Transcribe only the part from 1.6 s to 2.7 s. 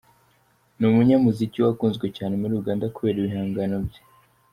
wakunzwe cyane muri